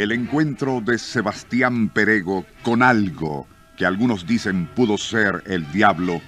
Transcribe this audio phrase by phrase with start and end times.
[0.00, 3.46] El encuentro de Sebastián Perego con algo
[3.76, 6.22] que algunos dicen pudo ser el diablo,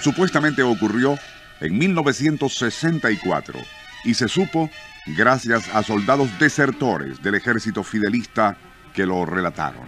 [0.00, 1.18] supuestamente ocurrió
[1.60, 3.60] en 1964
[4.06, 4.70] y se supo
[5.18, 8.56] gracias a soldados desertores del ejército fidelista
[8.94, 9.84] que lo relataron.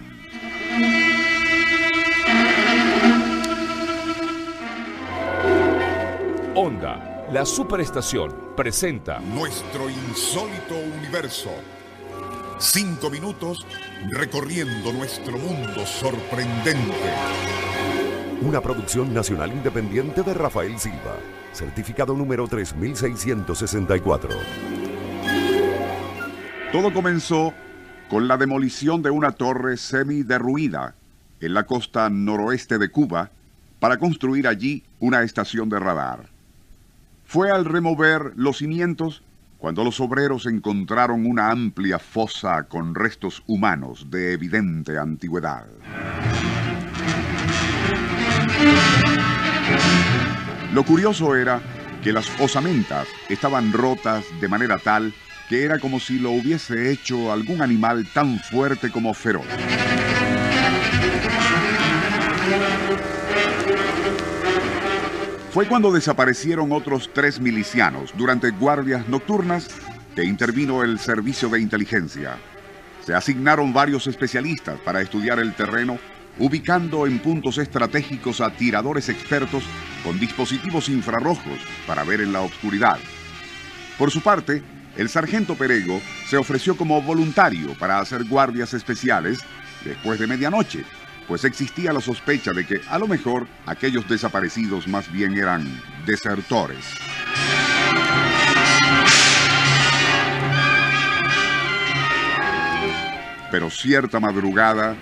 [6.55, 11.55] Onda, la superestación, presenta Nuestro insólito universo.
[12.59, 13.67] Cinco minutos
[14.09, 16.97] recorriendo nuestro mundo sorprendente.
[18.41, 21.17] Una producción nacional independiente de Rafael Silva,
[21.53, 24.31] certificado número 3664.
[26.73, 27.53] Todo comenzó
[28.09, 30.95] con la demolición de una torre semi-derruida
[31.41, 33.31] en la costa noroeste de Cuba
[33.81, 36.31] para construir allí una estación de radar.
[37.27, 39.23] Fue al remover los cimientos
[39.59, 45.67] cuando los obreros encontraron una amplia fosa con restos humanos de evidente antigüedad.
[50.73, 51.61] Lo curioso era
[52.03, 55.13] que las osamentas estaban rotas de manera tal
[55.49, 59.47] que era como si lo hubiese hecho algún animal tan fuerte como feroz.
[65.57, 69.71] Fue cuando desaparecieron otros tres milicianos durante guardias nocturnas
[70.15, 72.37] que intervino el servicio de inteligencia.
[73.03, 75.99] Se asignaron varios especialistas para estudiar el terreno,
[76.39, 79.65] ubicando en puntos estratégicos a tiradores expertos
[80.05, 82.99] con dispositivos infrarrojos para ver en la oscuridad.
[83.97, 84.63] Por su parte,
[84.99, 89.39] el sargento Perego se ofreció como voluntario para hacer guardias especiales
[89.83, 90.85] después de medianoche,
[91.27, 95.67] pues existía la sospecha de que a lo mejor aquellos desaparecidos más bien eran
[96.07, 96.85] desertores.
[103.51, 104.97] Pero cierta madrugada,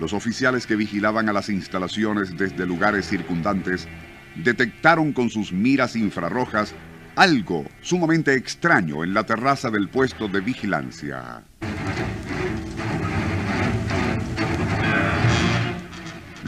[0.00, 3.88] los oficiales que vigilaban a las instalaciones desde lugares circundantes
[4.36, 6.74] detectaron con sus miras infrarrojas
[7.16, 11.42] algo sumamente extraño en la terraza del puesto de vigilancia.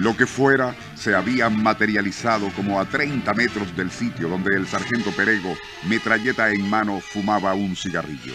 [0.00, 5.10] Lo que fuera se había materializado como a 30 metros del sitio donde el sargento
[5.14, 5.54] Perego,
[5.86, 8.32] metralleta en mano, fumaba un cigarrillo.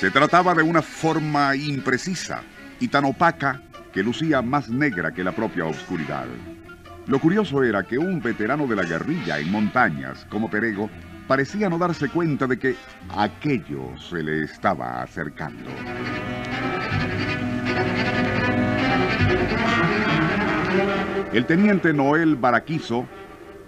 [0.00, 2.42] Se trataba de una forma imprecisa
[2.80, 6.26] y tan opaca que lucía más negra que la propia oscuridad.
[7.06, 10.90] Lo curioso era que un veterano de la guerrilla en montañas como Perego
[11.28, 12.74] parecía no darse cuenta de que
[13.16, 15.70] aquello se le estaba acercando.
[21.32, 23.06] El teniente Noel Baraquizo,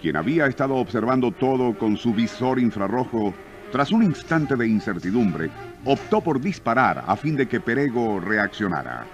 [0.01, 3.33] quien había estado observando todo con su visor infrarrojo,
[3.71, 5.49] tras un instante de incertidumbre,
[5.85, 9.07] optó por disparar a fin de que Perego reaccionara.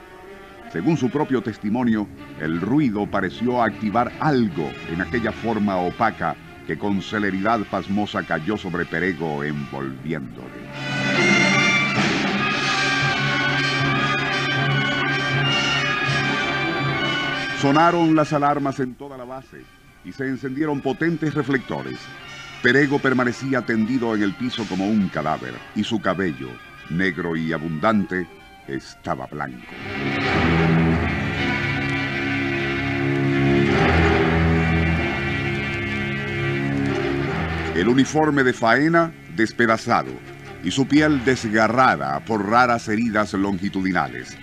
[0.73, 2.09] Según su propio testimonio,
[2.41, 6.35] el ruido pareció activar algo en aquella forma opaca
[6.67, 10.88] que con celeridad pasmosa cayó sobre Perego envolviéndole.
[17.61, 19.65] Sonaron las alarmas en toda la base
[20.05, 21.99] y se encendieron potentes reflectores.
[22.63, 26.51] Perego permanecía tendido en el piso como un cadáver y su cabello,
[26.89, 28.29] negro y abundante,
[28.69, 29.67] estaba blanco.
[37.75, 40.13] El uniforme de faena despedazado
[40.63, 44.39] y su piel desgarrada por raras heridas longitudinales.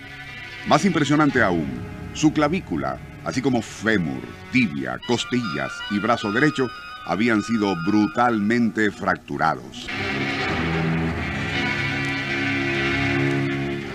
[0.68, 1.68] Más impresionante aún,
[2.16, 6.70] su clavícula, así como fémur, tibia, costillas y brazo derecho,
[7.06, 9.88] habían sido brutalmente fracturados.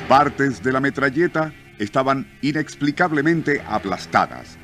[0.08, 4.58] Partes de la metralleta estaban inexplicablemente aplastadas.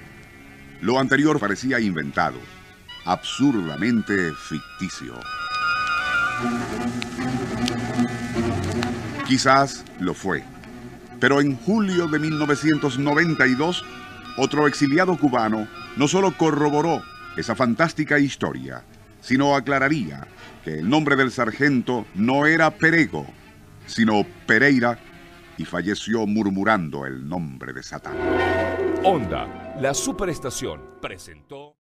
[0.80, 2.38] Lo anterior parecía inventado,
[3.04, 5.14] absurdamente ficticio.
[9.26, 10.44] Quizás lo fue.
[11.18, 13.84] Pero en julio de 1992,
[14.36, 17.02] otro exiliado cubano no solo corroboró
[17.36, 18.82] esa fantástica historia,
[19.20, 20.26] sino aclararía
[20.64, 23.26] que el nombre del sargento no era Perego,
[23.86, 24.98] sino Pereira,
[25.58, 28.16] y falleció murmurando el nombre de Satán.
[29.04, 31.74] Onda, la superestación, presentó...